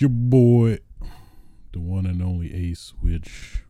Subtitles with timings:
[0.00, 0.78] your boy,
[1.72, 3.64] the one and only Ace Switch,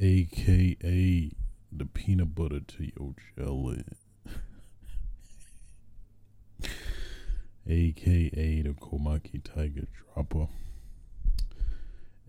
[0.00, 1.30] aka
[1.70, 3.84] the peanut butter to your jelly,
[7.68, 10.48] aka the Komaki Tiger Dropper,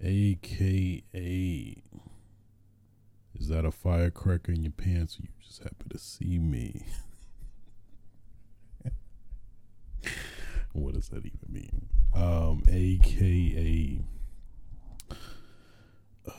[0.03, 1.81] aka
[3.39, 5.17] is that a firecracker in your pants?
[5.17, 6.85] Or you just happen to see me.
[10.73, 11.87] what does that even mean?
[12.13, 14.01] Um, AKA
[16.27, 16.31] uh,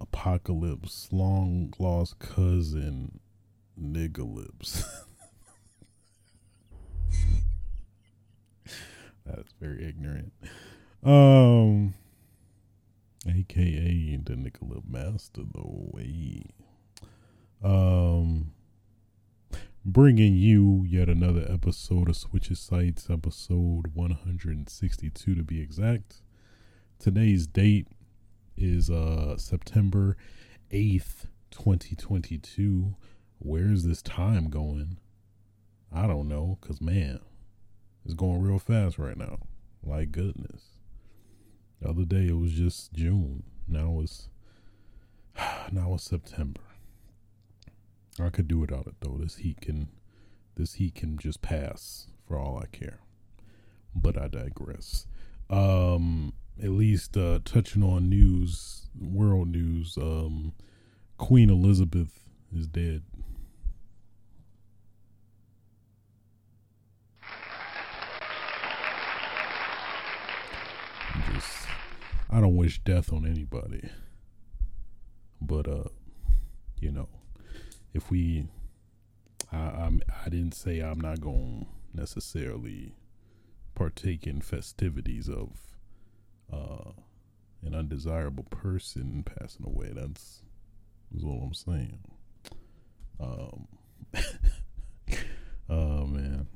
[0.00, 3.20] Apocalypse, long lost cousin,
[3.80, 4.24] nigga.
[9.26, 10.32] That's very ignorant.
[11.02, 11.94] Um,
[13.28, 16.44] AKA the nigga master, the way.
[17.62, 18.52] Um,
[19.86, 26.22] bringing you yet another episode of Switches Sites, episode 162 to be exact.
[26.98, 27.86] Today's date
[28.56, 30.16] is uh September
[30.72, 32.96] 8th, 2022.
[33.38, 34.98] Where's this time going?
[35.94, 37.20] I don't know, cause man,
[38.04, 39.38] it's going real fast right now.
[39.84, 40.62] Like goodness.
[41.80, 43.44] The other day it was just June.
[43.68, 44.30] Now it's
[45.70, 46.65] now it's September.
[48.24, 49.18] I could do without it though.
[49.18, 49.88] This heat can
[50.54, 53.00] this heat can just pass for all I care.
[53.94, 55.06] But I digress.
[55.50, 60.54] Um at least uh touching on news, world news, um
[61.18, 62.20] Queen Elizabeth
[62.54, 63.02] is dead.
[72.28, 73.88] I don't wish death on anybody.
[75.40, 75.88] But uh
[76.78, 77.08] you know,
[77.96, 78.46] if we
[79.50, 82.94] I I'm, I didn't say I'm not going to necessarily
[83.74, 85.50] partake in festivities of
[86.52, 86.92] uh
[87.62, 89.92] an undesirable person passing away.
[89.94, 90.42] That's
[91.14, 91.98] is all I'm saying.
[93.18, 93.66] Um
[95.68, 96.48] Oh man.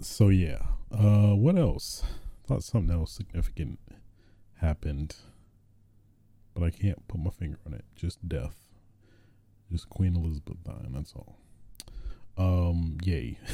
[0.00, 0.62] So yeah.
[0.92, 2.04] Uh what else?
[2.46, 3.80] Thought something else significant
[4.60, 5.16] happened.
[6.54, 7.84] But I can't put my finger on it.
[7.96, 8.69] Just death.
[9.70, 11.36] Just Queen Elizabeth dying, that's all.
[12.36, 13.38] Um, yay.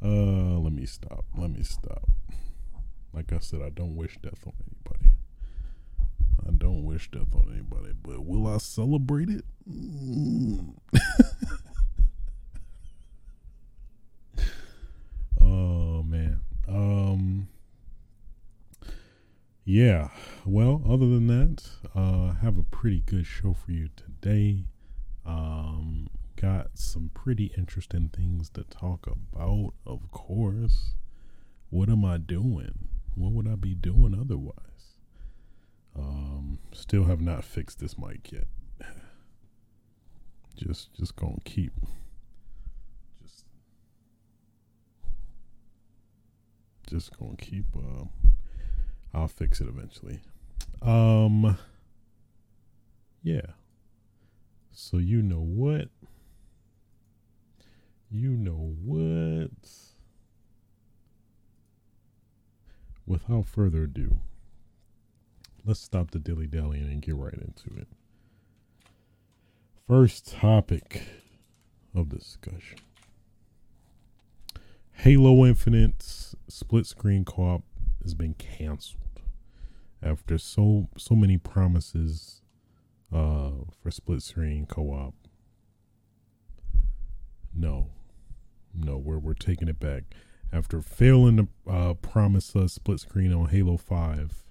[0.00, 1.24] uh let me stop.
[1.36, 2.08] Let me stop.
[3.12, 5.10] Like I said, I don't wish death on anybody.
[6.46, 9.44] I don't wish death on anybody, but will I celebrate it?
[9.68, 10.74] Mm.
[15.40, 16.40] oh man.
[16.68, 17.48] Um
[19.68, 20.08] yeah.
[20.46, 21.62] Well, other than that,
[21.94, 24.64] uh, have a pretty good show for you today.
[25.26, 30.94] Um, got some pretty interesting things to talk about, of course.
[31.68, 32.88] What am I doing?
[33.14, 34.96] What would I be doing otherwise?
[35.94, 38.46] Um, still have not fixed this mic yet.
[40.56, 41.72] Just, just gonna keep.
[43.22, 43.44] Just,
[46.88, 47.66] just gonna keep.
[47.76, 48.06] Uh,
[49.14, 50.20] I'll fix it eventually.
[50.82, 51.56] Um
[53.22, 53.52] yeah.
[54.72, 55.88] So you know what?
[58.10, 59.50] You know what?
[63.06, 64.18] Without further ado,
[65.64, 67.88] let's stop the dilly dallying and get right into it.
[69.86, 71.02] First topic
[71.94, 72.78] of discussion
[74.92, 77.62] Halo Infinite's split screen co op
[78.08, 79.20] has been canceled
[80.02, 82.40] after so so many promises
[83.12, 83.50] uh
[83.82, 85.14] for split screen co-op.
[87.54, 87.90] No.
[88.72, 90.04] No we're we're taking it back.
[90.50, 94.42] After failing to uh, promise us split screen on Halo 5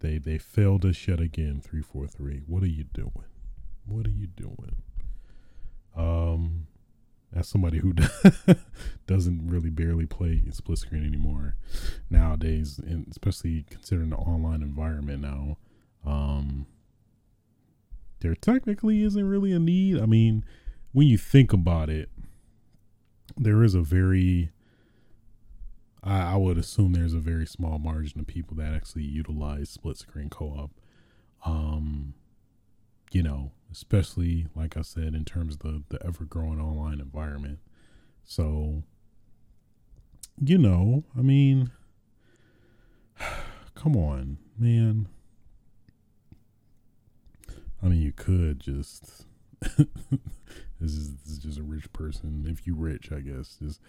[0.00, 3.28] they they failed us yet again 343 what are you doing?
[3.86, 4.82] What are you doing?
[5.94, 6.66] Um
[7.34, 7.94] as somebody who
[9.06, 11.56] doesn't really barely play split screen anymore
[12.10, 15.56] nowadays, and especially considering the online environment now,
[16.04, 16.66] um,
[18.20, 19.98] there technically isn't really a need.
[19.98, 20.44] I mean,
[20.92, 22.10] when you think about it,
[23.36, 24.50] there is a very,
[26.04, 29.96] I, I would assume there's a very small margin of people that actually utilize split
[29.96, 30.70] screen co op.
[31.44, 32.14] Um,
[33.10, 37.58] you know, especially like I said, in terms of the, the ever growing online environment.
[38.24, 38.82] So,
[40.40, 41.70] you know, I mean,
[43.74, 45.08] come on, man.
[47.82, 49.24] I mean, you could just
[50.82, 52.44] This is, this is just a rich person.
[52.48, 53.56] If you rich, I guess.
[53.62, 53.80] Just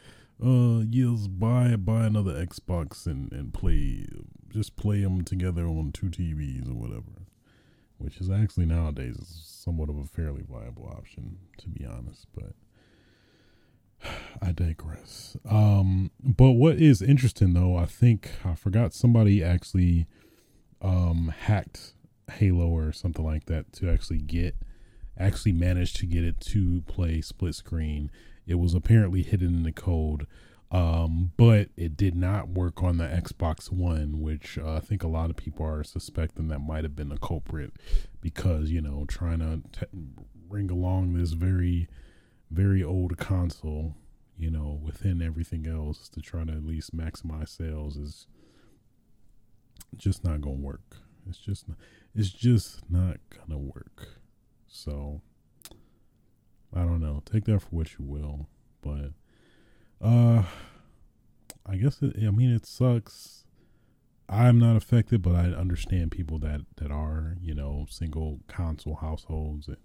[0.43, 4.05] uh, yes, buy buy another Xbox and and play.
[4.49, 7.25] Just play them together on two TVs or whatever.
[8.03, 12.27] Which is actually nowadays somewhat of a fairly viable option, to be honest.
[12.35, 12.53] But
[14.41, 15.37] I digress.
[15.49, 20.07] Um, but what is interesting though, I think I forgot somebody actually
[20.81, 21.93] um hacked
[22.29, 24.55] Halo or something like that to actually get
[25.17, 28.11] actually managed to get it to play split screen.
[28.45, 30.27] It was apparently hidden in the code.
[30.73, 35.07] Um, but it did not work on the Xbox One, which uh, I think a
[35.07, 37.73] lot of people are suspecting that might have been the culprit
[38.21, 39.85] because you know trying to t-
[40.49, 41.87] bring along this very
[42.49, 43.95] very old console,
[44.37, 48.27] you know, within everything else to try to at least maximize sales is
[49.95, 50.97] just not gonna work.
[51.27, 51.77] It's just not,
[52.15, 54.19] it's just not gonna work.
[54.67, 55.21] So
[56.73, 57.21] I don't know.
[57.25, 58.47] Take that for what you will,
[58.81, 59.11] but
[60.03, 60.43] uh
[61.65, 63.45] I guess it, I mean it sucks.
[64.29, 69.67] I'm not affected, but I understand people that that are, you know, single console households
[69.67, 69.77] and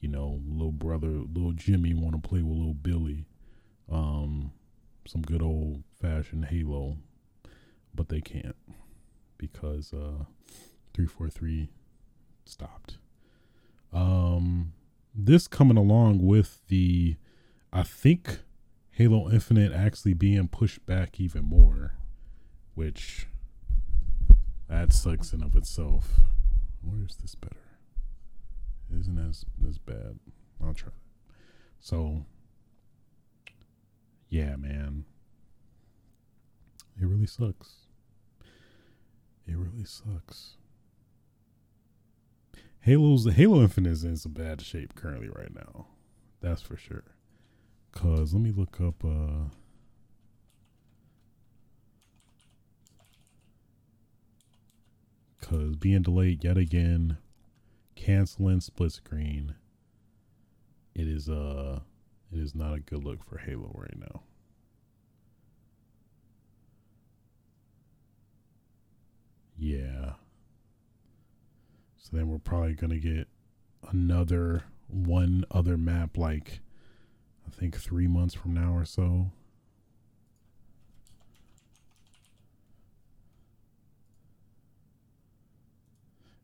[0.00, 3.26] you know, little brother, little Jimmy want to play with little Billy.
[3.90, 4.52] Um,
[5.06, 6.98] some good old fashioned Halo,
[7.94, 8.56] but they can't
[9.38, 10.24] because uh,
[10.92, 11.70] three four three
[12.44, 12.98] stopped.
[13.92, 14.72] Um,
[15.14, 17.16] this coming along with the,
[17.72, 18.40] I think,
[18.96, 21.92] Halo Infinite actually being pushed back even more,
[22.74, 23.26] which
[24.70, 26.20] that sucks in of itself.
[26.80, 27.56] Where is this better?
[28.98, 30.18] isn't as as bad.
[30.64, 30.92] I'll try.
[31.78, 32.24] So,
[34.30, 35.04] yeah, man,
[36.98, 37.88] it really sucks.
[39.46, 40.56] It really sucks.
[42.80, 45.88] Halo's Halo Infinite is in some bad shape currently right now.
[46.40, 47.15] That's for sure.
[47.92, 49.48] Cause let me look up uh
[55.40, 57.16] cause being delayed yet again
[57.94, 59.54] canceling split screen.
[60.94, 61.80] It is uh
[62.32, 64.22] it is not a good look for Halo right now.
[69.58, 70.14] Yeah.
[71.96, 73.28] So then we're probably gonna get
[73.90, 76.60] another one other map like
[77.46, 79.30] I think three months from now or so.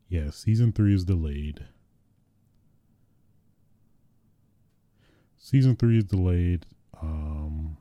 [0.09, 1.65] Yeah, season three is delayed.
[5.37, 6.67] Season three is delayed.
[7.01, 7.77] Um,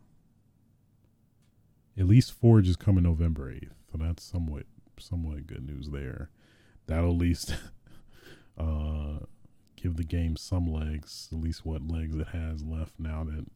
[1.99, 4.65] at least Forge is coming November eighth, so that's somewhat
[4.99, 6.31] somewhat good news there.
[6.87, 7.55] That'll at least
[8.59, 9.19] uh,
[9.83, 13.47] give the game some legs, at least what legs it has left now that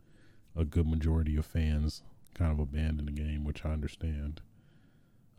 [0.56, 2.02] a good majority of fans
[2.34, 4.40] kind of abandoned the game, which I understand.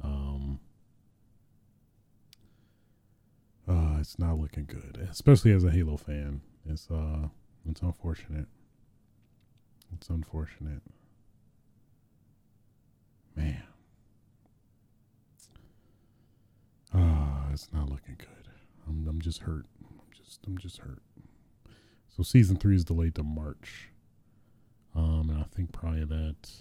[0.04, 0.60] Um,
[3.68, 6.42] uh, it's not looking good, especially as a Halo fan.
[6.66, 7.28] It's uh,
[7.70, 8.48] it's unfortunate.
[9.94, 10.82] It's unfortunate,
[13.36, 13.64] man.
[16.94, 18.50] Ah, uh, it's not looking good.
[18.88, 19.66] I'm I'm just hurt.
[20.40, 21.02] Just I'm just hurt.
[22.16, 23.90] So season three is delayed to March.
[24.96, 26.52] Um, and I think probably that.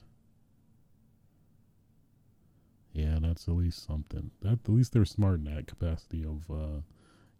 [2.93, 4.31] Yeah, that's at least something.
[4.43, 6.81] That at least they're smart in that capacity of uh,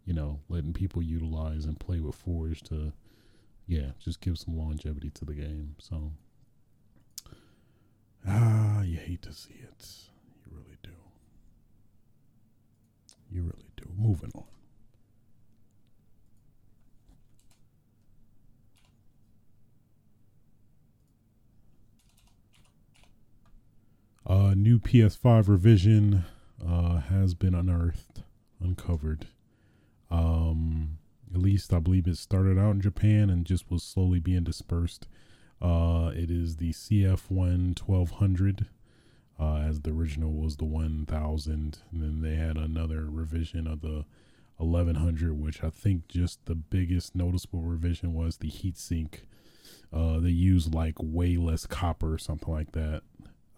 [0.07, 2.93] you know, letting people utilize and play with Forge to,
[3.67, 5.75] yeah, just give some longevity to the game.
[5.79, 6.13] So,
[8.25, 9.85] ah, you hate to see it.
[10.45, 10.91] You really do.
[13.29, 13.89] You really do.
[13.97, 14.45] Moving on.
[24.29, 26.25] A new PS5 revision
[26.61, 28.23] uh, has been unearthed,
[28.59, 29.27] uncovered.
[30.11, 30.97] Um,
[31.33, 35.07] at least I believe it started out in Japan and just was slowly being dispersed.
[35.61, 38.65] Uh, it is the CFI 1200,
[39.39, 41.79] uh, as the original was the 1000.
[41.89, 44.03] And then they had another revision of the
[44.57, 49.19] 1100, which I think just the biggest noticeable revision was the heatsink.
[49.93, 53.03] Uh, they used like way less copper or something like that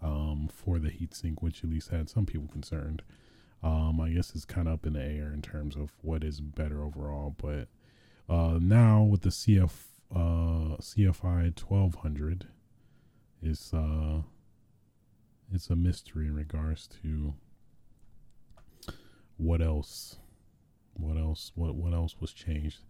[0.02, 3.02] um, for the heatsink, which at least had some people concerned.
[3.62, 6.40] Um, I guess it's kind of up in the air in terms of what is
[6.40, 7.34] better overall.
[7.36, 7.68] But
[8.28, 9.72] uh, now with the CF
[10.14, 12.46] uh, CFI twelve hundred,
[13.42, 14.22] it's uh,
[15.52, 17.34] it's a mystery in regards to
[19.36, 20.16] what else,
[20.94, 22.80] what else, what what else was changed.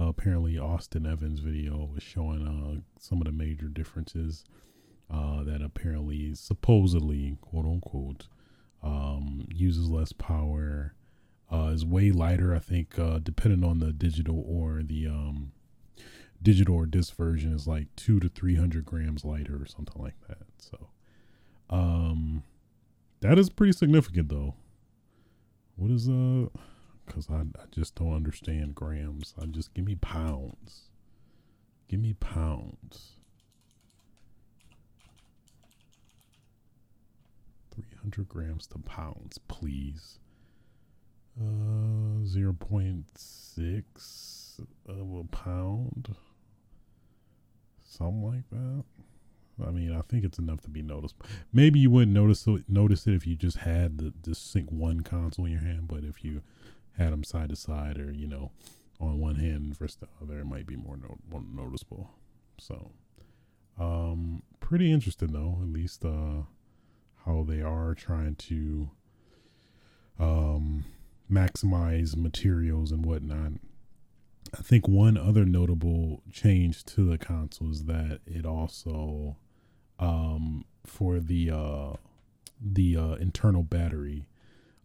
[0.00, 4.44] Uh, apparently, Austin Evans' video was showing uh, some of the major differences
[5.10, 8.26] uh, that apparently, supposedly, quote unquote,
[8.82, 10.94] um, uses less power,
[11.52, 12.54] uh, is way lighter.
[12.54, 15.52] I think, uh, depending on the digital or the um,
[16.42, 20.20] digital or disc version, is like two to three hundred grams lighter or something like
[20.28, 20.46] that.
[20.58, 20.88] So,
[21.70, 22.42] um,
[23.20, 24.54] that is pretty significant, though.
[25.76, 26.46] What is uh?
[27.06, 29.34] Because I I just don't understand grams.
[29.40, 30.88] I just give me pounds.
[31.88, 33.16] Give me pounds.
[38.04, 40.20] 300 grams to pounds, please.
[41.40, 46.14] Uh, 0.6 of a pound.
[47.82, 48.84] Something like that.
[49.64, 51.14] I mean, I think it's enough to be noticed.
[51.52, 55.02] Maybe you wouldn't notice it, notice it if you just had the, just Sync 1
[55.02, 56.42] console in your hand, but if you
[56.98, 58.50] had them side to side or, you know,
[59.00, 62.10] on one hand versus the other, it might be more, no, more noticeable.
[62.58, 62.90] So,
[63.78, 66.42] um, pretty interesting though, at least, uh,
[67.24, 68.90] how they are trying to
[70.18, 70.84] um,
[71.30, 73.52] maximize materials and whatnot.
[74.56, 79.36] I think one other notable change to the console is that it also,
[79.98, 81.94] um, for the uh,
[82.60, 84.28] the uh, internal battery,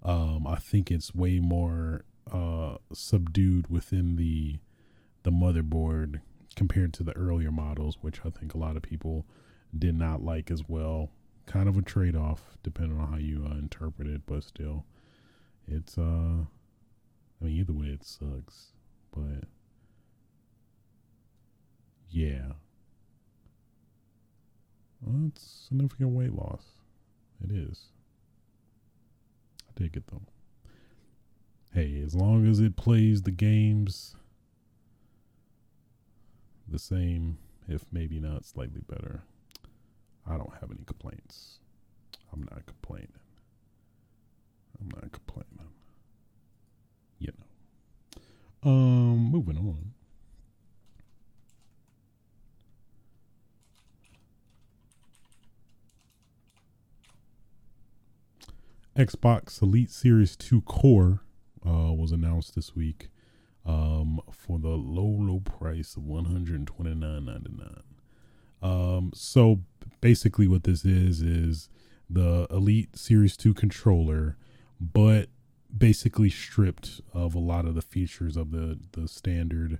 [0.01, 4.59] um, I think it's way more uh, subdued within the
[5.23, 6.21] the motherboard
[6.55, 9.25] compared to the earlier models, which I think a lot of people
[9.77, 11.11] did not like as well
[11.49, 14.85] kind of a trade off depending on how you uh, interpret it, but still,
[15.67, 16.01] it's uh,
[17.41, 18.73] I mean either way it sucks,
[19.11, 19.47] but
[22.09, 22.53] yeah,
[25.01, 26.63] well, it's significant weight loss.
[27.43, 27.85] It is.
[29.67, 30.21] I dig it though.
[31.73, 34.15] Hey, as long as it plays the games
[36.67, 37.37] the same,
[37.67, 39.23] if maybe not slightly better,
[40.29, 41.59] I don't have any complaints.
[42.31, 43.09] I'm not complaining.
[44.79, 45.47] I'm not complaining.
[47.17, 47.33] You
[48.63, 48.71] know.
[48.71, 49.93] Um, moving on.
[58.95, 61.21] Xbox Elite Series 2 Core
[61.65, 63.07] uh, was announced this week
[63.65, 67.81] um, for the low, low price of $129.99.
[68.61, 69.61] Um, so
[70.01, 71.69] basically, what this is is
[72.09, 74.37] the Elite Series 2 controller,
[74.79, 75.29] but
[75.75, 79.79] basically stripped of a lot of the features of the, the standard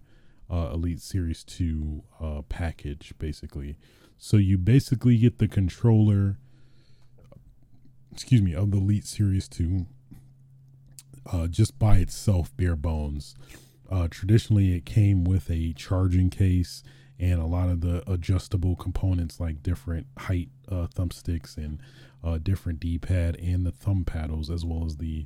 [0.50, 3.78] uh, Elite Series 2 uh, package, basically.
[4.18, 6.38] So you basically get the controller,
[8.12, 9.86] excuse me, of the Elite Series 2
[11.32, 13.36] uh, just by itself, bare bones.
[13.90, 16.84] Uh, traditionally, it came with a charging case
[17.20, 21.80] and a lot of the adjustable components like different height uh, thumbsticks and
[22.24, 25.26] uh, different D-pad and the thumb paddles as well as the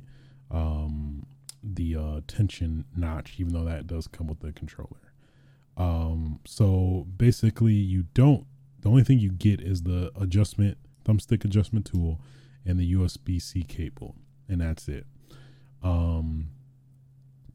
[0.50, 1.26] um,
[1.62, 5.12] the uh, tension notch, even though that does come with the controller.
[5.76, 8.46] Um, so basically, you don't.
[8.80, 12.20] The only thing you get is the adjustment thumbstick adjustment tool
[12.66, 14.14] and the USB C cable,
[14.48, 15.06] and that's it.
[15.82, 16.48] Um,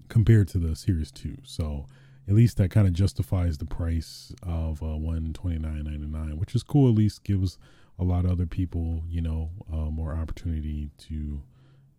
[0.08, 1.86] compared to the Series Two, so
[2.30, 6.38] at least that kind of justifies the price of uh, one twenty nine ninety nine,
[6.38, 6.88] which is cool.
[6.90, 7.58] At least gives
[7.98, 11.42] a lot of other people, you know, uh, more opportunity to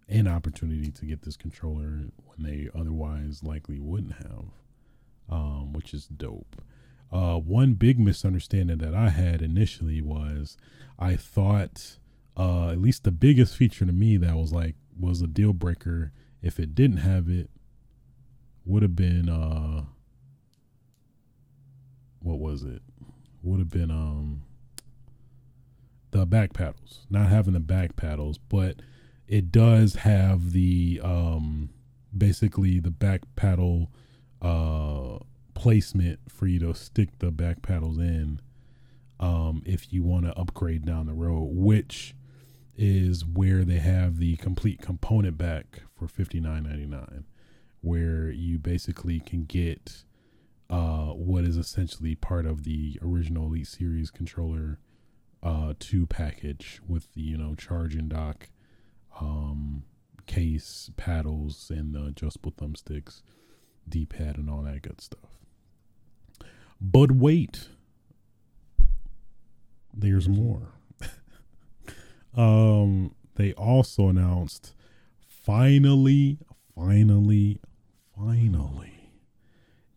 [0.08, 4.44] an opportunity to get this controller when they otherwise likely wouldn't have,
[5.28, 6.62] um, which is dope.
[7.12, 10.56] Uh, one big misunderstanding that I had initially was
[10.96, 11.98] I thought,
[12.36, 16.12] uh, at least the biggest feature to me that was like was a deal breaker
[16.40, 17.50] if it didn't have it
[18.64, 19.84] would have been uh
[22.20, 22.82] what was it?
[23.42, 24.42] Would have been um
[26.10, 27.06] the back paddles.
[27.08, 28.76] Not having the back paddles, but
[29.26, 31.70] it does have the um
[32.16, 33.90] basically the back paddle
[34.42, 35.18] uh
[35.54, 38.40] placement for you to stick the back paddles in
[39.20, 42.14] um if you want to upgrade down the road, which
[42.76, 47.24] is where they have the complete component back for fifty nine ninety nine,
[47.82, 50.04] where you basically can get
[50.70, 54.78] uh, what is essentially part of the original Elite Series controller
[55.42, 58.48] uh, 2 package with the, you know, charge and dock
[59.20, 59.82] um,
[60.26, 63.22] case, paddles, and the adjustable thumbsticks,
[63.88, 65.38] D pad, and all that good stuff.
[66.80, 67.68] But wait,
[69.92, 70.68] there's more.
[72.36, 74.74] um, they also announced
[75.26, 76.38] finally,
[76.76, 77.60] finally,
[78.16, 78.99] finally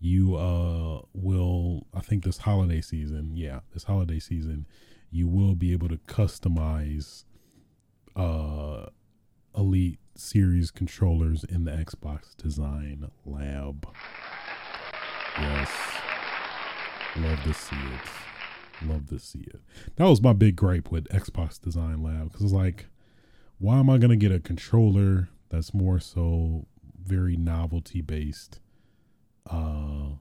[0.03, 4.67] you uh will I think this holiday season, yeah, this holiday season,
[5.09, 7.23] you will be able to customize
[8.15, 8.87] uh
[9.55, 13.87] Elite Series controllers in the Xbox Design Lab.
[15.39, 15.71] Yes.
[17.15, 18.87] Love to see it.
[18.89, 19.61] Love to see it.
[19.95, 22.87] That was my big gripe with Xbox Design Lab because it's like,
[23.57, 26.65] why am I going to get a controller that's more so
[27.01, 28.59] very novelty based,
[29.49, 30.15] uh,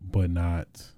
[0.00, 0.92] but not,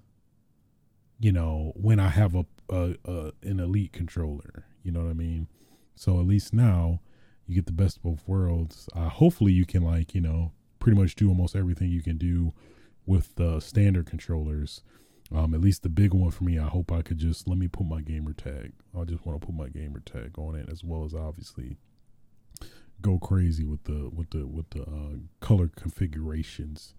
[1.19, 5.13] you know, when I have a, a, a an elite controller, you know what I
[5.13, 5.47] mean?
[5.95, 6.99] So at least now
[7.47, 8.89] you get the best of both worlds.
[8.95, 12.53] Uh, hopefully you can like you know pretty much do almost everything you can do
[13.05, 14.81] with the standard controllers.
[15.33, 17.67] Um, at least the big one for me, I hope I could just let me
[17.67, 18.73] put my gamer tag.
[18.95, 21.77] I just want to put my gamer tag on it, as well as obviously
[23.01, 26.93] go crazy with the with the with the uh, color configurations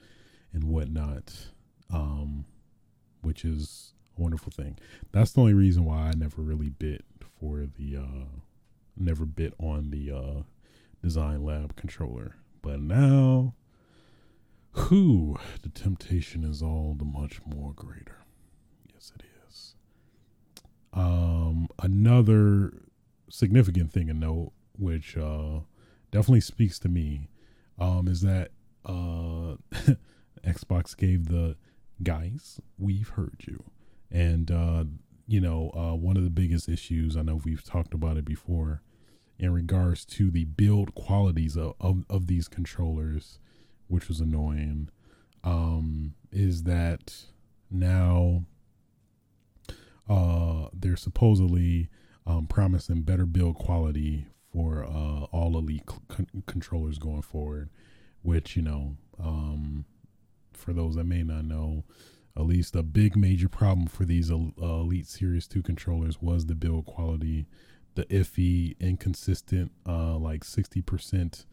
[0.57, 1.51] and whatnot,
[1.93, 2.47] um,
[3.21, 4.79] which is a wonderful thing.
[5.13, 7.05] That's the only reason why I never really bit
[7.39, 8.41] for the uh,
[8.97, 10.43] never bit on the uh,
[11.03, 13.55] Design Lab controller, but now
[14.73, 18.25] who the temptation is all the much more greater.
[18.93, 19.75] Yes, it is.
[20.93, 22.73] Um, another
[23.29, 25.61] significant thing to note, which uh,
[26.11, 27.29] definitely speaks to me,
[27.79, 28.53] um, is that
[28.87, 29.57] uh,
[30.47, 31.57] Xbox gave the
[32.03, 33.65] guys, we've heard you.
[34.11, 34.85] And, uh,
[35.27, 38.83] you know, uh, one of the biggest issues, I know we've talked about it before,
[39.39, 43.39] in regards to the build qualities of, of, of these controllers
[43.89, 44.89] which was annoying,
[45.45, 47.15] um, is that
[47.71, 48.45] now
[50.09, 51.89] uh, they're supposedly
[52.27, 55.83] um, promising better build quality for uh, all elite
[56.17, 57.71] c- controllers going forward,
[58.23, 59.85] which, you know, um,
[60.57, 61.85] for those that may not know,
[62.37, 66.55] at least a big major problem for these uh, Elite Series 2 controllers was the
[66.55, 67.47] build quality,
[67.95, 71.47] the iffy, inconsistent, uh, like 60%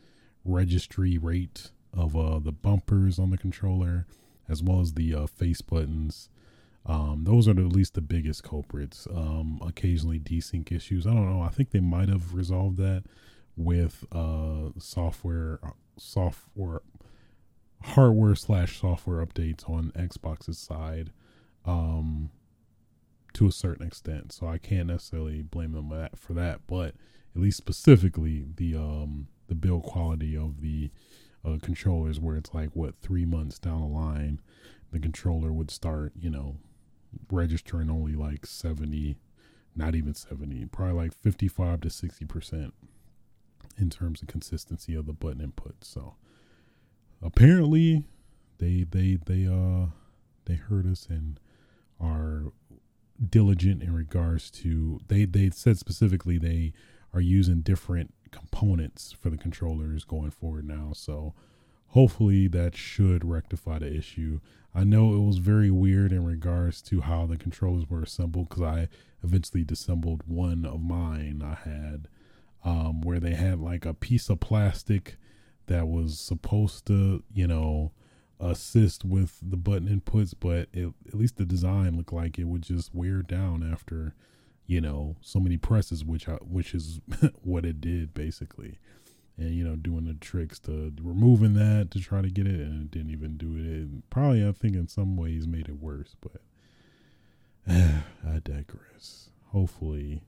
[0.43, 4.05] registry rate of uh, the bumpers on the controller,
[4.49, 6.29] as well as the uh, face buttons.
[6.85, 9.07] Um, those are the, at least the biggest culprits.
[9.09, 11.07] Um, occasionally desync issues.
[11.07, 11.41] I don't know.
[11.41, 13.03] I think they might have resolved that
[13.55, 15.59] with uh, software,
[15.97, 16.81] software,
[17.83, 21.11] hardware slash software updates on Xbox's side,
[21.65, 22.29] um,
[23.33, 24.31] to a certain extent.
[24.31, 26.61] So I can't necessarily blame them for that.
[26.67, 26.95] But
[27.35, 30.89] at least specifically the um the build quality of the
[31.45, 34.39] uh, controllers where it's like what three months down the line
[34.91, 36.57] the controller would start you know
[37.31, 39.17] registering only like 70
[39.75, 42.73] not even 70 probably like 55 to 60 percent
[43.77, 46.15] in terms of consistency of the button input so
[47.23, 48.03] apparently
[48.59, 49.87] they they they uh
[50.45, 51.39] they heard us and
[51.99, 52.51] are
[53.29, 56.73] diligent in regards to they they said specifically they
[57.13, 60.91] are using different components for the controllers going forward now.
[60.93, 61.33] So
[61.87, 64.39] hopefully that should rectify the issue.
[64.73, 68.63] I know it was very weird in regards to how the controllers were assembled because
[68.63, 68.87] I
[69.23, 72.07] eventually disassembled one of mine I had
[72.65, 75.17] um, where they had like a piece of plastic
[75.67, 77.91] that was supposed to, you know,
[78.39, 82.63] assist with the button inputs, but it, at least the design looked like it would
[82.63, 84.15] just wear down after
[84.65, 87.01] you know so many presses which I, which is
[87.43, 88.79] what it did basically.
[89.37, 92.83] And you know doing the tricks to removing that to try to get it and
[92.83, 94.09] it didn't even do it.
[94.09, 96.41] Probably i think in some ways made it worse but
[97.67, 99.29] i digress.
[99.47, 100.23] Hopefully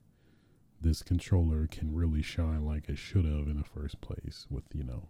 [0.81, 4.83] this controller can really shine like it should have in the first place with you
[4.83, 5.07] know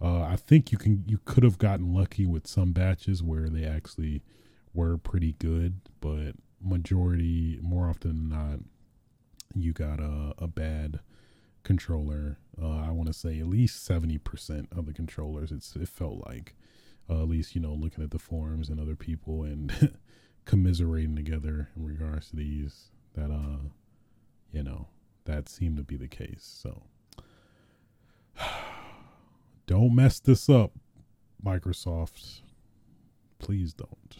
[0.00, 3.64] uh, i think you can you could have gotten lucky with some batches where they
[3.64, 4.22] actually
[4.74, 8.58] were pretty good but majority, more often than not,
[9.54, 11.00] you got a, a bad
[11.62, 12.38] controller.
[12.60, 16.54] Uh, I want to say at least 70% of the controllers, it's it felt like,
[17.08, 19.96] uh, at least, you know, looking at the forums and other people and
[20.44, 23.68] commiserating together in regards to these, that, uh,
[24.52, 24.88] you know,
[25.24, 26.58] that seemed to be the case.
[26.62, 26.82] So
[29.66, 30.72] don't mess this up,
[31.44, 32.42] Microsoft.
[33.38, 34.18] Please don't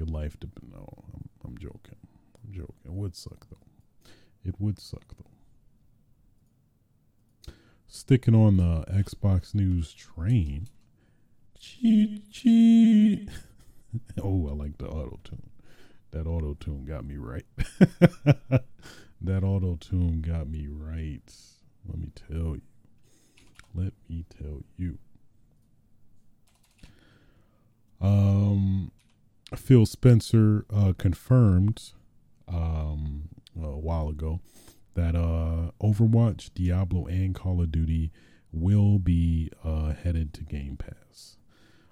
[0.00, 0.72] your life depend.
[0.72, 1.96] No, I'm, I'm joking.
[2.42, 2.74] I'm joking.
[2.86, 4.10] It would suck though.
[4.44, 5.30] It would suck though.
[7.86, 10.68] Sticking on the Xbox News train.
[11.58, 13.28] Cheat, cheat.
[14.22, 15.50] oh, I like the auto tune.
[16.12, 17.44] That auto tune got me right.
[19.20, 21.30] that auto tune got me right.
[21.86, 22.62] Let me tell you.
[23.74, 24.98] Let me tell you.
[28.00, 28.92] Um,
[29.54, 31.92] Phil Spencer uh, confirmed
[32.48, 34.40] um, a while ago
[34.94, 38.10] that uh, Overwatch, Diablo, and Call of Duty
[38.52, 41.36] will be uh, headed to Game Pass.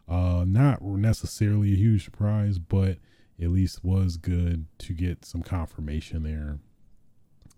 [0.09, 2.99] Uh, not necessarily a huge surprise, but
[3.41, 6.59] at least was good to get some confirmation there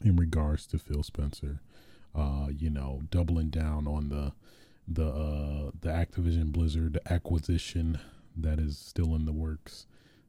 [0.04, 1.60] in regards to Phil Spencer.
[2.14, 4.32] Uh, you know, doubling down on the
[4.88, 7.98] the uh, the Activision Blizzard acquisition
[8.36, 9.86] that is still in the works.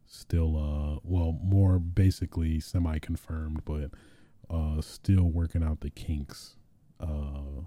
[0.08, 3.92] Still, uh, well, more basically semi confirmed, but
[4.50, 6.56] uh, still working out the kinks
[7.00, 7.64] uh,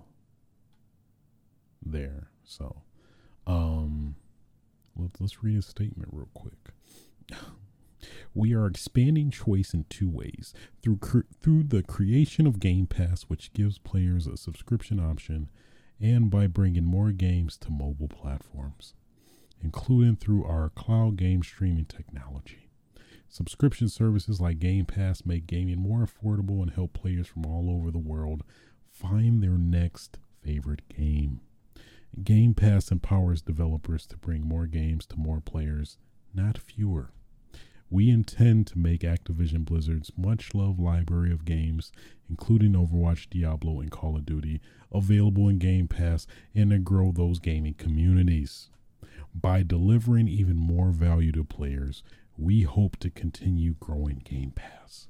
[1.84, 2.28] there.
[2.44, 2.82] So,
[3.46, 4.14] um,
[4.96, 7.38] let's let's read a statement real quick.
[8.34, 10.98] We are expanding choice in two ways through
[11.40, 15.50] through the creation of Game Pass, which gives players a subscription option,
[16.00, 18.94] and by bringing more games to mobile platforms,
[19.62, 22.70] including through our cloud game streaming technology.
[23.28, 27.90] Subscription services like Game Pass make gaming more affordable and help players from all over
[27.90, 28.44] the world
[28.92, 31.40] find their next favorite game.
[32.22, 35.98] Game Pass empowers developers to bring more games to more players,
[36.32, 37.10] not fewer.
[37.90, 41.92] We intend to make Activision Blizzard's much loved library of games,
[42.28, 44.60] including Overwatch, Diablo, and Call of Duty,
[44.92, 48.68] available in Game Pass and to grow those gaming communities.
[49.34, 52.02] By delivering even more value to players,
[52.36, 55.08] we hope to continue growing Game Pass,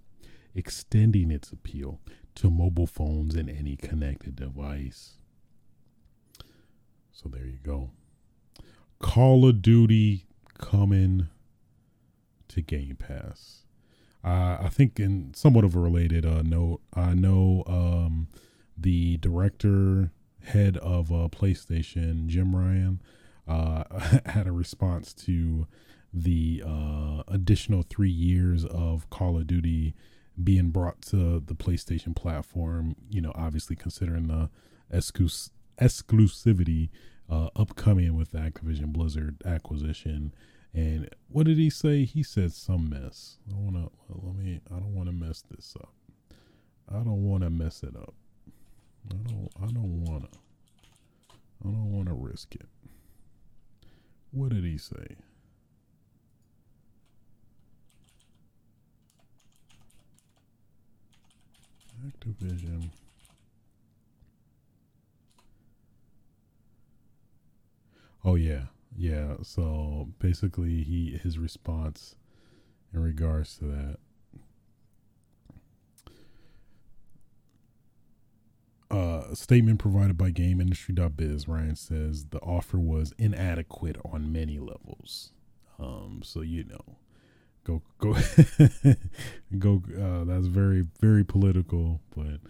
[0.55, 2.01] extending its appeal
[2.35, 5.19] to mobile phones and any connected device.
[7.13, 7.91] So there you go.
[8.99, 10.27] Call of Duty
[10.59, 11.29] coming
[12.49, 13.65] to Game Pass.
[14.25, 18.29] Uh, I think in somewhat of a related uh, note, I know um,
[18.77, 23.03] the director head of uh, PlayStation, Jim Ryan,
[23.47, 23.85] uh,
[24.27, 25.67] had a response to
[26.13, 29.95] the uh, additional three years of Call of Duty
[30.43, 32.97] being brought to the PlayStation platform.
[33.11, 34.49] You know, obviously considering the
[34.93, 36.89] exclus- exclusivity
[37.29, 40.35] uh, upcoming with the Activision Blizzard acquisition.
[40.75, 42.05] And what did he say?
[42.05, 43.39] He said some mess.
[43.51, 44.61] I wanna let me.
[44.71, 45.93] I don't want to mess this up.
[46.89, 48.15] I don't want to mess it up.
[49.11, 49.49] I don't.
[49.63, 50.29] I don't wanna.
[51.65, 52.67] I don't want to risk it.
[54.33, 55.17] What did he say?
[62.07, 62.91] Activision.
[68.25, 68.65] Oh yeah,
[68.97, 69.35] yeah.
[69.43, 72.17] So basically, he his response
[72.93, 73.97] in regards to that.
[78.91, 85.33] Uh, statement provided by GameIndustry.biz, Ryan says the offer was inadequate on many levels.
[85.81, 86.97] Um, so you know,
[87.65, 88.13] go go
[89.59, 89.83] go.
[90.01, 92.41] Uh, that's very very political, but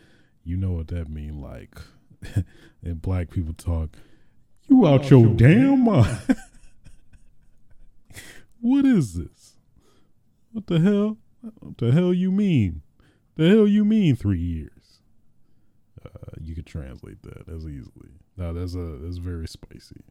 [0.45, 1.41] you know what that mean.
[1.41, 1.79] Like,
[2.83, 3.97] and black people talk.
[4.69, 6.19] You out your damn mind.
[8.61, 9.55] what is this?
[10.53, 11.19] What the hell?
[11.59, 12.83] What the hell you mean?
[13.37, 15.01] The hell you mean three years?
[16.05, 16.09] Uh,
[16.41, 18.11] you could translate that as easily.
[18.37, 20.03] Now that's a that's very spicy.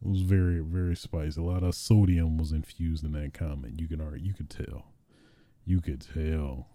[0.00, 1.40] It was very very spicy.
[1.40, 3.80] A lot of sodium was infused in that comment.
[3.80, 4.92] You can already you could tell.
[5.64, 6.68] You could tell.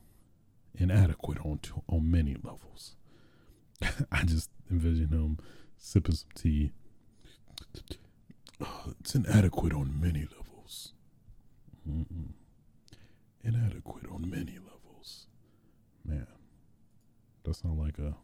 [0.76, 2.96] Inadequate on on many levels.
[4.12, 5.40] I just envision him
[5.78, 6.72] sipping some tea.
[9.00, 10.94] It's inadequate on many levels.
[11.88, 12.34] Mm-mm.
[13.44, 15.28] Inadequate on many levels.
[16.06, 16.28] Man,
[17.44, 18.16] that sound like a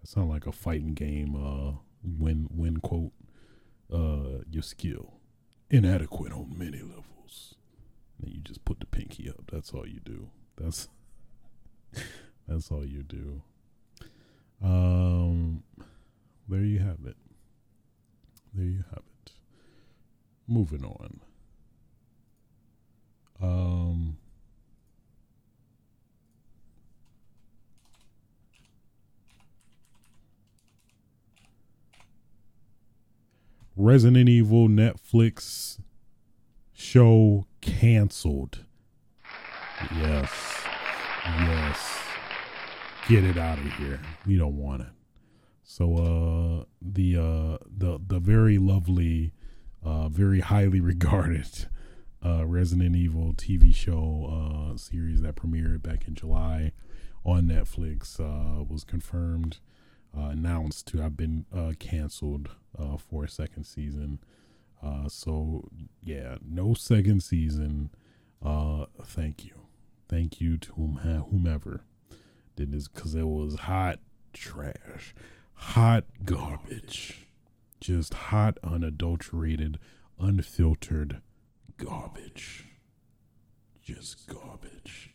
[0.00, 1.34] that sound like a fighting game.
[1.36, 3.12] Uh, win win quote.
[3.92, 5.20] Uh, your skill
[5.70, 7.54] inadequate on many levels.
[8.22, 9.50] And you just put the pinky up.
[9.52, 10.30] That's all you do.
[10.56, 10.88] That's
[12.48, 13.42] that's all you do.
[14.62, 15.64] Um,
[16.48, 17.16] there you have it.
[18.54, 19.32] There you have it.
[20.46, 21.20] Moving on.
[23.42, 24.16] Um,
[33.76, 35.80] Resident Evil Netflix
[36.72, 38.60] show canceled.
[39.96, 40.30] Yes.
[41.26, 41.98] Yes.
[43.08, 44.00] Get it out of here.
[44.26, 45.03] We don't want it.
[45.64, 49.32] So uh the uh the the very lovely
[49.82, 51.66] uh very highly regarded
[52.24, 56.72] uh Resident Evil TV show uh series that premiered back in July
[57.24, 59.58] on Netflix uh was confirmed
[60.16, 61.44] announced to have been
[61.80, 62.50] canceled
[62.98, 64.20] for a second season.
[65.08, 65.68] So
[66.02, 67.90] yeah, no second season.
[68.42, 69.54] Thank you,
[70.08, 71.84] thank you to whomever
[72.56, 73.98] did this because it was hot
[74.32, 75.14] trash,
[75.54, 77.26] hot garbage,
[77.80, 79.78] just hot, unadulterated,
[80.18, 81.20] unfiltered
[81.76, 82.66] garbage,
[83.82, 85.12] just garbage.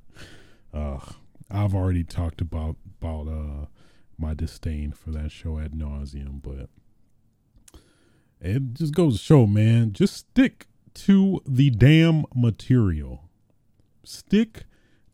[0.74, 0.98] uh,
[1.50, 3.66] I've already talked about about uh
[4.18, 6.68] my disdain for that show ad nauseum, but
[8.40, 13.28] it just goes to show, man, just stick to the damn material.
[14.04, 14.64] Stick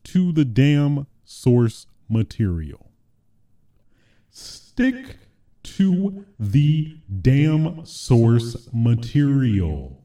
[0.05, 2.86] to the damn source material.
[4.37, 5.17] Stick
[5.63, 10.03] to the damn source material.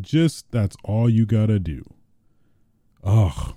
[0.00, 1.82] Just that's all you gotta do.
[3.02, 3.56] Ugh.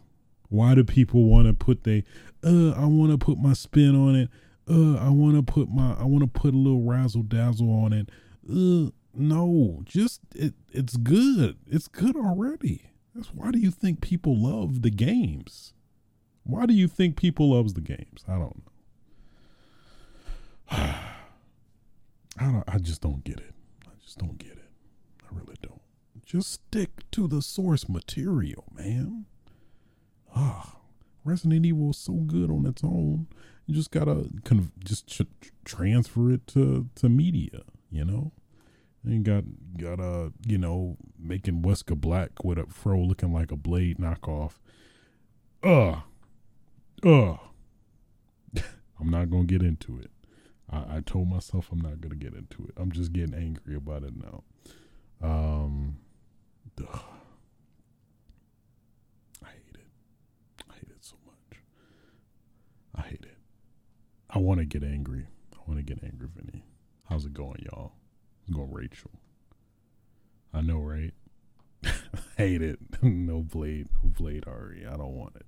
[0.50, 2.04] Why do people want to put they
[2.44, 4.30] uh I want to put my spin on it.
[4.68, 7.94] Uh I want to put my I want to put a little razzle dazzle on
[7.94, 8.10] it.
[8.50, 11.58] Uh no, just it it's good.
[11.68, 12.90] It's good already.
[13.14, 15.74] That's why do you think people love the games?
[16.44, 18.26] Why do you think people loves the games?
[18.28, 18.72] I don't know.
[20.72, 21.14] I
[22.40, 23.54] don't I just don't get it.
[23.86, 24.70] I just don't get it.
[25.24, 25.82] I really don't.
[26.26, 29.26] Just stick to the source material, man
[30.38, 30.78] ah,
[31.24, 33.28] Resident Evil is so good on its own.
[33.66, 38.32] You just gotta conv- just ch- transfer it to to media, you know.
[39.04, 39.44] And got
[39.78, 44.54] got uh you know making Wesker Black with a fro looking like a Blade knockoff.
[45.64, 46.02] Uh,
[47.04, 47.38] uh.
[49.00, 50.12] I'm not gonna get into it.
[50.70, 52.74] I, I told myself I'm not gonna get into it.
[52.78, 54.44] I'm just getting angry about it now.
[55.22, 55.98] Um.
[56.80, 57.00] Ugh.
[59.44, 59.88] I hate it.
[60.70, 61.62] I hate it so much.
[62.96, 63.38] I hate it.
[64.30, 65.26] I want to get angry.
[65.54, 66.64] I want to get angry, Vinny.
[67.06, 67.94] How's it going, y'all?
[68.42, 69.12] It's going, Rachel.
[70.54, 71.14] I know, right?
[72.38, 72.80] hate it.
[73.02, 73.88] no blade.
[74.04, 74.86] No blade, Ari.
[74.86, 75.46] I don't want it.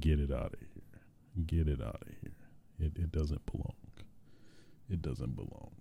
[0.00, 1.44] Get it out of here.
[1.46, 2.34] Get it out of here.
[2.80, 3.74] It, it doesn't belong.
[4.90, 5.72] It doesn't belong.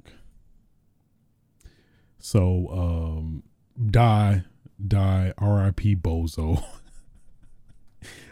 [2.20, 3.44] So, um,
[3.90, 4.44] die,
[4.86, 5.96] die, R.I.P.
[5.96, 6.64] Bozo.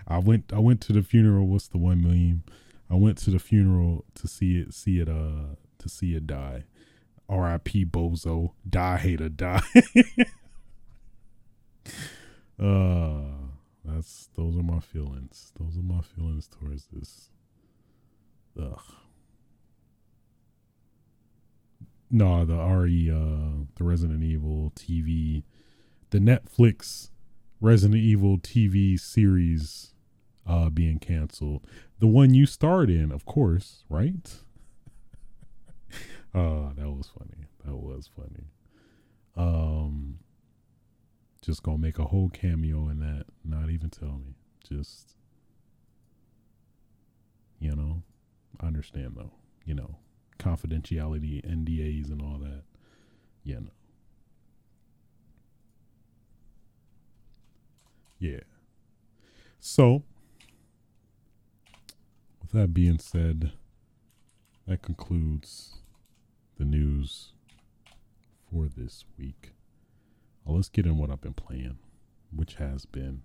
[0.07, 1.47] I went I went to the funeral.
[1.47, 2.43] What's the one million?
[2.89, 6.65] I went to the funeral to see it see it uh to see it die.
[7.27, 7.85] R.I.P.
[7.85, 8.51] Bozo.
[8.69, 9.61] Die hater die.
[12.59, 13.21] uh
[13.83, 15.51] that's those are my feelings.
[15.59, 17.29] Those are my feelings towards this.
[18.61, 18.79] Ugh.
[22.09, 25.43] No, the RE uh the Resident Evil TV
[26.11, 27.09] the Netflix
[27.59, 29.93] Resident Evil TV series
[30.45, 31.65] uh, being canceled.
[31.99, 34.35] The one you starred in, of course, right?
[36.33, 37.47] uh, that was funny.
[37.65, 38.51] That was funny.
[39.35, 40.19] Um,
[41.41, 43.25] just gonna make a whole cameo in that.
[43.43, 44.35] Not even tell me.
[44.67, 45.15] Just,
[47.59, 48.03] you know,
[48.61, 49.31] I understand though.
[49.65, 49.97] You know,
[50.39, 52.63] confidentiality, NDAs, and all that.
[53.43, 53.69] You know.
[58.19, 58.39] Yeah.
[59.59, 60.03] So,
[62.41, 63.51] with that being said,
[64.67, 65.75] that concludes
[66.57, 67.33] the news
[68.49, 69.53] for this week.
[70.43, 71.77] Well, let's get in what I've been playing,
[72.33, 73.23] which has been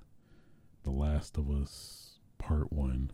[0.83, 3.11] The Last of Us Part 1.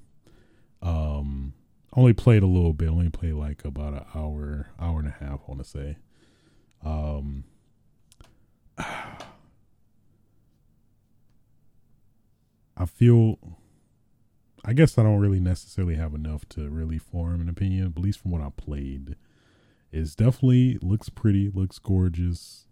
[0.82, 1.54] Um,
[1.96, 5.40] only played a little bit, only played like about an hour, hour and a half,
[5.40, 5.96] I want to say.
[6.85, 7.44] Um,
[12.78, 13.38] I feel
[14.68, 18.20] I guess I don't really necessarily have enough to really form an opinion, at least
[18.20, 19.14] from what I played.
[19.92, 22.66] It's definitely looks pretty, looks gorgeous.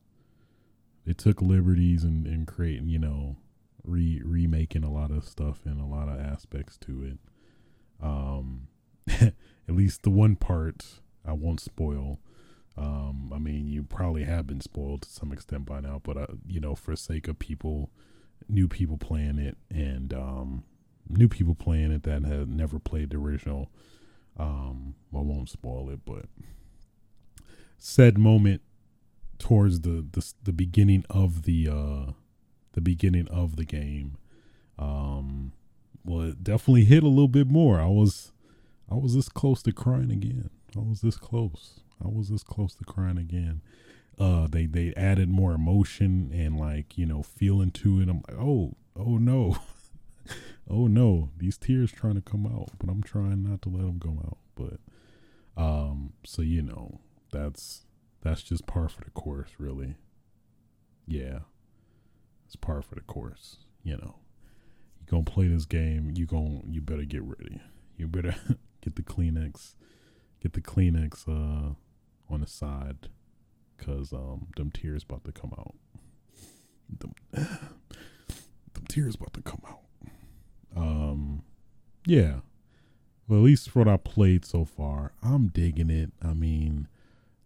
[1.07, 3.37] It took liberties and, and creating, you know,
[3.85, 7.19] re remaking a lot of stuff and a lot of aspects to it.
[8.03, 8.67] Um
[9.21, 9.35] at
[9.69, 12.21] least the one part I won't spoil.
[12.77, 16.27] Um, I mean, you probably have been spoiled to some extent by now, but uh,
[16.47, 17.91] you know, for sake of people
[18.49, 20.65] new people playing it and um,
[21.09, 23.71] new people playing it that have never played the original.
[24.37, 26.27] Um, I won't spoil it, but
[27.79, 28.63] said moment
[29.39, 32.13] towards the the, the beginning of the uh,
[32.73, 34.17] the beginning of the game,
[34.79, 35.53] um,
[36.05, 37.81] well, it definitely hit a little bit more.
[37.81, 38.33] I was
[38.91, 40.51] I was this close to crying again.
[40.77, 41.81] I was this close.
[42.05, 43.63] I was this close to crying again
[44.17, 48.39] uh they they added more emotion and like you know feeling to it i'm like
[48.39, 49.57] oh oh no
[50.71, 53.99] oh no these tears trying to come out but i'm trying not to let them
[53.99, 57.01] go out but um so you know
[57.33, 57.83] that's
[58.23, 59.97] that's just par for the course, really.
[61.07, 61.41] Yeah,
[62.47, 63.59] it's par for the course.
[63.83, 64.17] You know,
[64.99, 66.13] you gonna play this game.
[66.17, 67.61] You gon' you better get ready.
[67.97, 68.35] You better
[68.85, 69.75] get the Kleenex,
[70.43, 71.75] get the Kleenex uh,
[72.33, 73.09] on the side,
[73.79, 75.75] cause um them tears about to come out.
[76.99, 79.81] Them, them tears about to come out.
[80.77, 81.43] Um,
[82.07, 82.41] yeah.
[83.27, 86.13] Well, at least for what I played so far, I'm digging it.
[86.23, 86.89] I mean,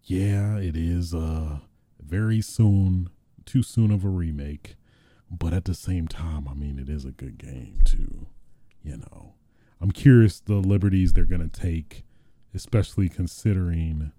[0.03, 1.59] yeah, it is uh
[2.03, 3.11] very soon,
[3.45, 4.75] too soon of a remake,
[5.31, 8.27] but at the same time, I mean, it is a good game too.
[8.83, 9.35] You know,
[9.81, 12.05] I'm curious the liberties they're gonna take,
[12.55, 14.13] especially considering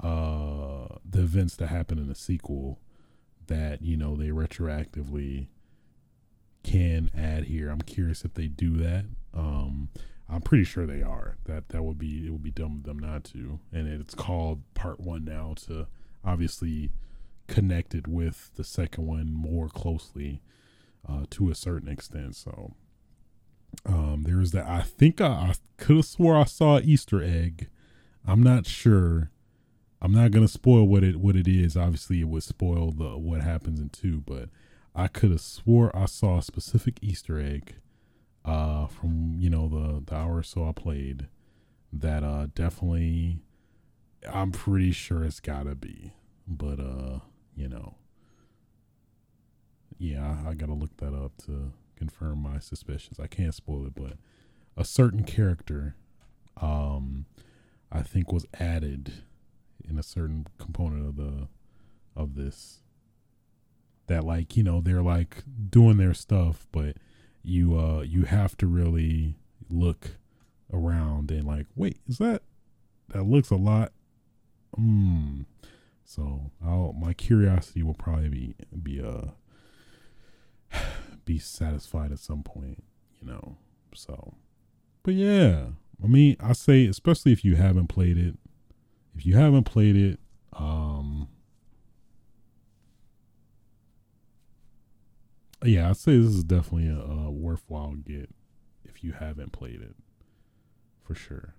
[0.00, 2.80] uh the events that happen in the sequel
[3.46, 5.48] that you know they retroactively
[6.62, 7.70] can add here.
[7.70, 9.04] I'm curious if they do that.
[9.34, 9.90] Um,
[10.28, 11.36] I'm pretty sure they are.
[11.44, 13.60] That that would be it would be dumb of them not to.
[13.72, 15.86] And it's called Part One now to
[16.24, 16.90] obviously
[17.46, 20.40] connect it with the second one more closely
[21.06, 22.34] uh, to a certain extent.
[22.36, 22.72] So
[23.86, 24.66] um, there is that.
[24.66, 27.68] I think I, I could have swore I saw an Easter egg.
[28.26, 29.30] I'm not sure.
[30.00, 31.76] I'm not gonna spoil what it what it is.
[31.76, 34.48] Obviously, it would spoil the what happens in two, but
[34.94, 37.76] I could have swore I saw a specific Easter egg
[38.44, 41.28] uh, from you know the the hour or so I played
[41.92, 43.38] that uh, definitely
[44.30, 46.12] I'm pretty sure it's gotta be,
[46.46, 47.20] but uh,
[47.56, 47.94] you know,
[49.98, 53.18] yeah, I, I gotta look that up to confirm my suspicions.
[53.18, 54.14] I can't spoil it, but
[54.76, 55.94] a certain character,
[56.60, 57.26] um,
[57.90, 59.12] I think was added
[59.88, 61.48] in a certain component of the
[62.16, 62.80] of this
[64.06, 66.96] that like you know they're like doing their stuff but
[67.42, 69.36] you uh you have to really
[69.70, 70.16] look
[70.72, 72.42] around and like wait is that
[73.08, 73.92] that looks a lot
[74.74, 75.42] hmm
[76.04, 79.28] so i'll my curiosity will probably be be uh
[81.24, 82.82] be satisfied at some point
[83.20, 83.56] you know
[83.94, 84.34] so
[85.02, 85.66] but yeah
[86.02, 88.36] i mean i say especially if you haven't played it
[89.16, 90.18] if you haven't played it
[90.52, 91.28] um
[95.64, 98.30] yeah, I'd say this is definitely a, a worthwhile get
[98.84, 99.96] if you haven't played it,
[101.02, 101.54] for sure.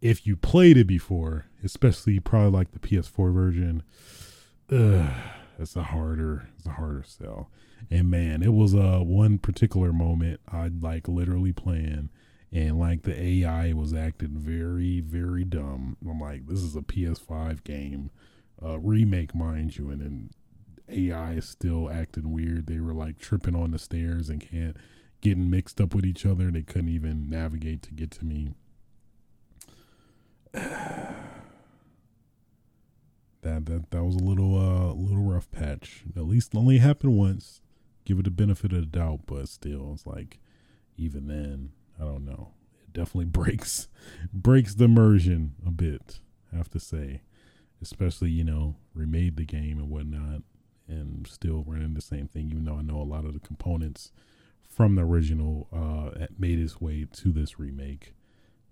[0.00, 3.82] If you played it before, especially probably like the PS4 version,
[4.70, 5.10] ugh,
[5.58, 7.50] it's a harder, it's a harder sell.
[7.90, 12.10] And man, it was uh one particular moment I'd like literally playing
[12.52, 15.96] and like the AI was acting very, very dumb.
[16.08, 18.10] I'm like, this is a PS5 game,
[18.62, 20.30] uh, remake, mind you, and then
[20.88, 22.66] AI is still acting weird.
[22.66, 24.76] They were like tripping on the stairs and can't
[25.20, 26.50] getting mixed up with each other.
[26.50, 28.54] They couldn't even navigate to get to me.
[33.48, 36.04] that that that was a little uh little rough patch.
[36.16, 37.60] At least only happened once.
[38.04, 40.38] Give it the benefit of the doubt, but still, it's like
[40.96, 42.52] even then, I don't know.
[42.82, 43.88] It definitely breaks
[44.32, 46.20] breaks the immersion a bit.
[46.52, 47.22] I have to say,
[47.82, 50.42] especially you know remade the game and whatnot
[50.88, 54.10] and still running the same thing, even though I know a lot of the components
[54.68, 58.14] from the original uh, made its way to this remake.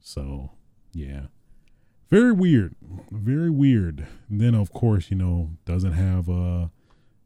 [0.01, 0.53] So,
[0.93, 1.27] yeah.
[2.09, 2.75] Very weird.
[3.11, 4.07] Very weird.
[4.29, 6.69] And then of course, you know, doesn't have uh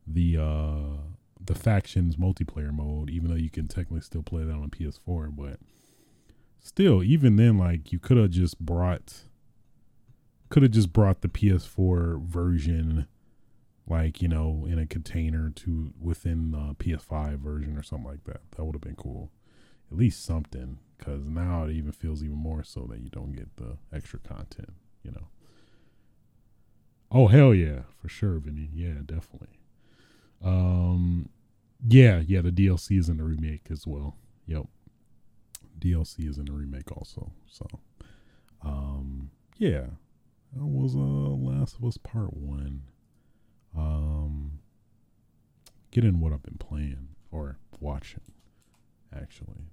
[0.07, 0.97] the uh
[1.45, 5.59] the factions multiplayer mode, even though you can technically still play that on PS4, but
[6.59, 9.25] still, even then, like you could have just brought
[10.49, 13.07] could have just brought the PS4 version
[13.87, 18.41] like you know in a container to within the PS5 version or something like that.
[18.57, 19.31] That would have been cool.
[19.91, 23.57] At least something, because now it even feels even more so that you don't get
[23.57, 24.75] the extra content.
[25.03, 25.29] You know.
[27.11, 28.69] Oh hell yeah, for sure, Vinny.
[28.73, 29.59] Yeah, definitely.
[30.45, 31.31] Um,
[31.89, 32.43] yeah, yeah.
[32.43, 34.17] The DLC is in the remake as well.
[34.47, 34.67] Yep.
[35.79, 37.33] DLC is in the remake also.
[37.51, 37.67] So,
[38.63, 39.87] um, yeah,
[40.55, 42.83] that was uh Last of Us Part One
[43.77, 44.61] um,
[45.91, 48.23] get in what I've been playing or watching,
[49.15, 49.71] actually,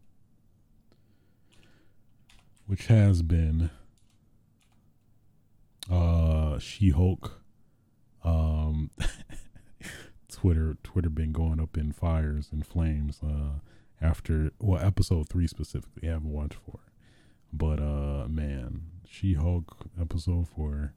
[2.68, 3.70] which has been
[5.92, 7.42] uh, She Hulk.
[8.24, 8.92] Um,
[10.32, 13.20] Twitter, Twitter been going up in fires and flames.
[13.24, 13.60] Uh,
[14.00, 16.82] after well, episode three specifically, I haven't watched four,
[17.52, 20.94] but uh, man, She Hulk episode four,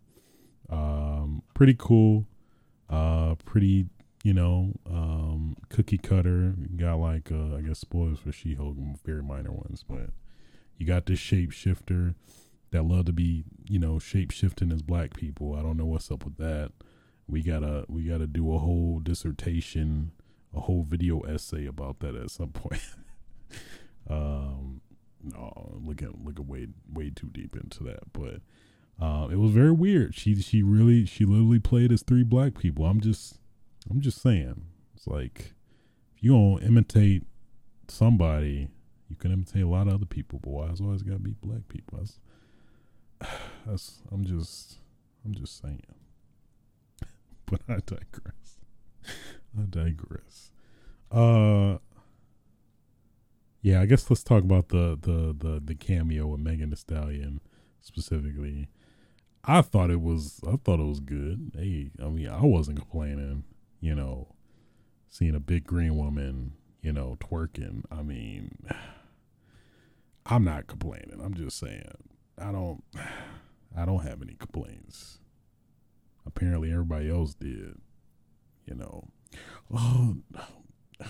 [0.68, 2.26] um, pretty cool
[2.90, 3.86] uh, pretty,
[4.24, 6.54] you know, um, cookie cutter.
[6.76, 10.10] got like, uh, I guess spoilers for She Hulk, very minor ones, but
[10.80, 12.14] you got this shapeshifter
[12.70, 15.54] that love to be, you know, shapeshifting as black people.
[15.54, 16.72] I don't know what's up with that.
[17.28, 20.12] We gotta we gotta do a whole dissertation,
[20.56, 22.80] a whole video essay about that at some point.
[24.10, 24.80] um,
[25.22, 28.40] no, look at look at way way too deep into that, but
[28.98, 30.14] uh, it was very weird.
[30.14, 32.86] She she really she literally played as three black people.
[32.86, 33.38] I'm just
[33.90, 34.62] I'm just saying.
[34.96, 35.52] It's like
[36.16, 37.24] if you don't imitate
[37.86, 38.68] somebody,
[39.10, 40.38] you can imitate a lot of other people.
[40.42, 41.98] But why it's always got to be black people?
[41.98, 42.18] That's,
[43.66, 44.78] that's I'm just
[45.24, 45.82] I'm just saying.
[47.46, 48.60] but I digress.
[49.58, 50.52] I digress.
[51.10, 51.78] Uh
[53.62, 57.40] yeah, I guess let's talk about the the the, the cameo with Megan Thee Stallion
[57.80, 58.68] specifically.
[59.44, 61.52] I thought it was I thought it was good.
[61.54, 63.44] Hey, I mean, I wasn't complaining,
[63.80, 64.28] you know,
[65.08, 66.52] seeing a big green woman,
[66.82, 67.84] you know, twerking.
[67.90, 68.56] I mean,
[70.26, 71.20] I'm not complaining.
[71.22, 71.90] I'm just saying
[72.38, 72.82] I don't
[73.76, 75.18] I don't have any complaints.
[76.26, 77.78] Apparently everybody else did.
[78.66, 79.08] You know.
[79.72, 80.16] Oh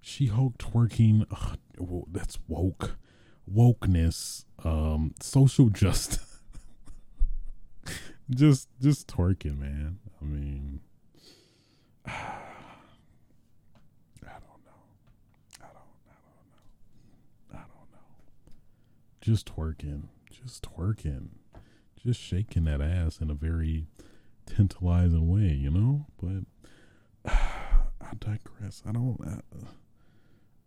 [0.00, 1.26] she Hulk twerking.
[1.80, 2.96] Oh, that's woke.
[3.52, 4.44] Wokeness.
[4.64, 6.42] Um social justice.
[8.30, 9.98] just just twerking, man.
[10.20, 10.80] I mean,
[12.06, 12.12] I
[14.22, 14.80] don't know.
[15.60, 15.92] I don't.
[16.08, 16.64] I don't know.
[17.52, 18.08] I don't know.
[19.22, 20.08] Just twerking.
[20.32, 21.28] Just twerking.
[21.96, 23.86] Just shaking that ass in a very
[24.46, 26.06] tantalizing way, you know.
[26.20, 28.82] But I digress.
[28.84, 29.16] I don't.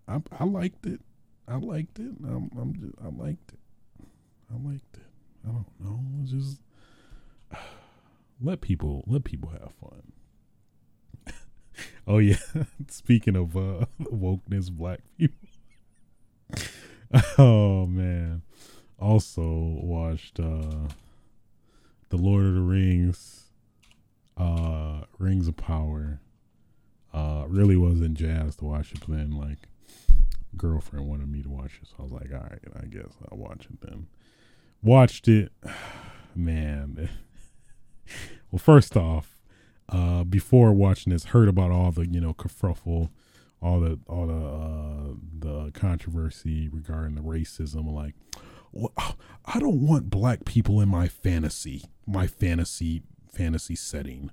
[0.08, 1.02] I, I, I liked it.
[1.50, 2.14] I liked it.
[2.24, 3.60] I'm, I'm just, I liked it.
[4.50, 5.04] I liked it.
[5.46, 6.00] I don't know.
[6.22, 6.62] It's just
[8.42, 10.14] let people let people have fun.
[12.08, 12.38] oh yeah,
[12.88, 15.36] speaking of uh, wokeness, black people.
[17.38, 18.42] oh man,
[19.00, 19.44] also
[19.82, 20.90] watched uh,
[22.10, 23.52] the Lord of the Rings,
[24.38, 26.20] uh, Rings of Power.
[27.14, 29.70] Uh, really wasn't jazzed to watch it, but then like
[30.58, 33.38] girlfriend wanted me to watch it, so I was like, all right, I guess I'll
[33.38, 34.08] watch it then.
[34.82, 35.52] Watched it,
[36.36, 37.10] man.
[38.52, 39.40] Well, first off,
[39.90, 43.10] uh, before watching this, heard about all the you know kerfuffle,
[43.66, 47.92] all the all the uh, the controversy regarding the racism.
[47.92, 48.14] Like,
[49.46, 53.02] I don't want black people in my fantasy, my fantasy
[53.34, 54.30] fantasy setting.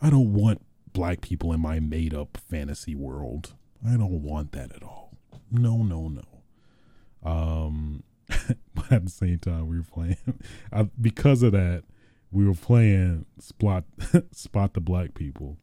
[0.00, 0.62] I don't want
[0.92, 3.54] black people in my made up fantasy world.
[3.86, 5.16] I don't want that at all.
[5.50, 7.28] No, no, no.
[7.28, 8.02] Um,
[8.74, 10.16] but at the same time, we were playing
[10.72, 11.84] I, because of that
[12.32, 13.84] we were playing spot
[14.32, 15.58] spot the black people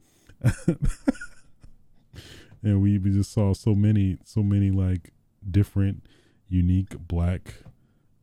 [2.63, 5.11] and we, we just saw so many so many like
[5.49, 6.05] different
[6.47, 7.55] unique black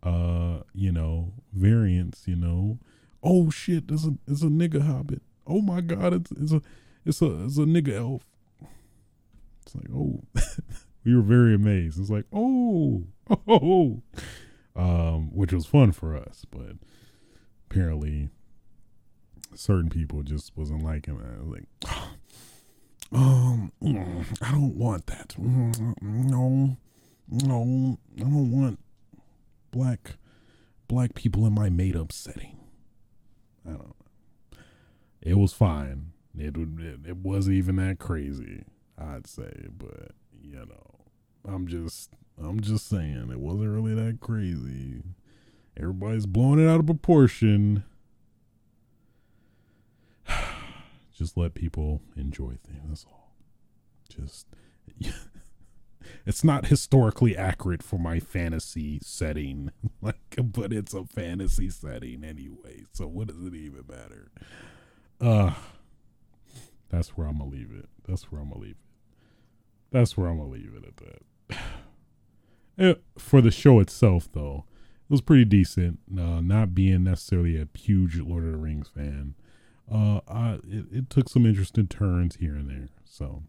[0.02, 2.78] uh you know variants you know.
[3.22, 5.22] Oh shit there's a there's a nigga hobbit.
[5.46, 6.62] Oh my god it's it's a
[7.04, 8.22] it's a it's a nigga elf.
[9.62, 10.22] It's like oh
[11.04, 12.00] we were very amazed.
[12.00, 13.04] It's like oh
[13.48, 14.02] oh.
[14.74, 16.76] Um which was fun for us but
[17.70, 18.28] apparently
[19.58, 21.46] certain people just wasn't liking it.
[21.46, 21.64] Like,
[23.12, 23.72] um,
[24.42, 25.34] I don't want that.
[25.38, 26.76] No,
[27.30, 28.78] no, I don't want
[29.70, 30.16] black
[30.88, 32.56] black people in my made up setting.
[33.64, 33.96] I don't know.
[35.22, 36.12] It was fine.
[36.38, 38.64] It, it it wasn't even that crazy,
[38.98, 40.94] I'd say, but you know,
[41.46, 42.10] I'm just
[42.42, 45.02] I'm just saying it wasn't really that crazy.
[45.76, 47.84] Everybody's blowing it out of proportion.
[51.16, 52.82] Just let people enjoy things.
[52.88, 53.32] That's all.
[54.08, 54.46] Just
[56.26, 59.70] it's not historically accurate for my fantasy setting,
[60.02, 62.84] like, but it's a fantasy setting anyway.
[62.92, 64.30] So what does it even matter?
[65.20, 65.54] Uh
[66.88, 67.88] that's where I'm gonna leave it.
[68.06, 68.76] That's where I'm gonna leave it.
[69.90, 71.58] That's where I'm gonna leave it at that.
[72.78, 74.66] Eh, for the show itself, though,
[75.08, 75.98] it was pretty decent.
[76.14, 79.34] Uh, not being necessarily a huge Lord of the Rings fan,
[79.90, 82.88] uh, I it, it took some interesting turns here and there.
[83.04, 83.42] So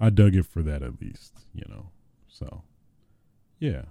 [0.00, 1.90] I dug it for that at least, you know.
[2.28, 2.62] So
[3.58, 3.82] yeah.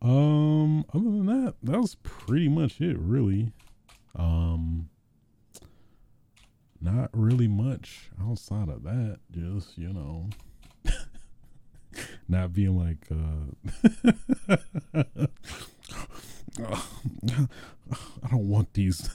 [0.00, 3.52] Um, other than that, that was pretty much it, really.
[4.16, 4.88] Um,
[6.80, 9.20] not really much outside of that.
[9.30, 10.28] Just you know,
[12.28, 13.52] not being like, uh,
[18.22, 19.08] I don't want these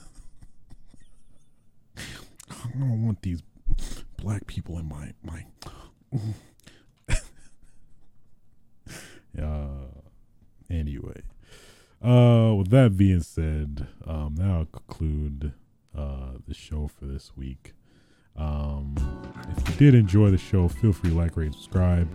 [2.78, 3.42] I don't want these
[4.16, 5.44] black people in my my.
[9.40, 9.86] uh,
[10.70, 11.22] anyway,
[12.00, 15.52] Uh, with that being said, um, that'll conclude
[15.96, 17.72] uh, the show for this week.
[18.36, 18.94] Um,
[19.56, 22.08] if you did enjoy the show, feel free to like, rate, and subscribe.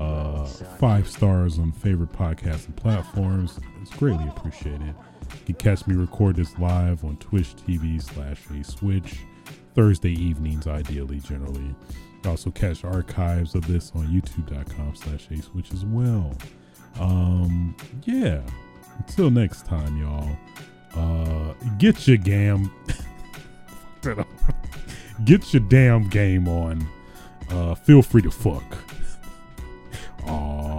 [0.00, 0.44] Uh,
[0.80, 3.60] five stars on favorite podcasts podcasting platforms.
[3.80, 4.94] It's greatly appreciated.
[5.46, 9.20] You can catch me record this live on Twitch TV slash A Switch
[9.74, 11.74] Thursday evenings, ideally, generally.
[12.22, 16.36] You also catch archives of this on youtube.com slash A Switch as well.
[16.98, 18.42] Um, yeah.
[18.98, 20.36] Until next time, y'all.
[20.94, 22.70] Uh, get your gam.
[25.24, 26.86] get your damn game on.
[27.48, 28.62] Uh, feel free to fuck.
[30.26, 30.69] Aw,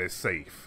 [0.00, 0.59] Nobody's safe.